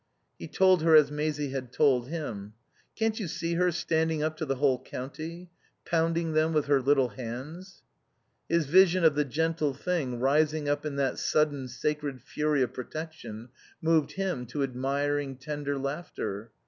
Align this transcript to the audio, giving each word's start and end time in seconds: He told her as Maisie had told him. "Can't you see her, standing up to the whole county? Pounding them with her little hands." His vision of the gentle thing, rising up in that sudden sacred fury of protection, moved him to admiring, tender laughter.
He 0.39 0.47
told 0.47 0.81
her 0.81 0.95
as 0.95 1.11
Maisie 1.11 1.49
had 1.51 1.71
told 1.71 2.07
him. 2.07 2.53
"Can't 2.95 3.19
you 3.19 3.27
see 3.27 3.53
her, 3.53 3.71
standing 3.71 4.23
up 4.23 4.35
to 4.37 4.47
the 4.47 4.55
whole 4.55 4.81
county? 4.83 5.51
Pounding 5.85 6.33
them 6.33 6.53
with 6.53 6.65
her 6.65 6.81
little 6.81 7.09
hands." 7.09 7.83
His 8.49 8.65
vision 8.65 9.03
of 9.03 9.13
the 9.13 9.23
gentle 9.25 9.75
thing, 9.75 10.19
rising 10.19 10.67
up 10.67 10.87
in 10.87 10.95
that 10.95 11.19
sudden 11.19 11.67
sacred 11.67 12.19
fury 12.23 12.63
of 12.63 12.73
protection, 12.73 13.49
moved 13.79 14.13
him 14.13 14.47
to 14.47 14.63
admiring, 14.63 15.35
tender 15.37 15.77
laughter. 15.77 16.49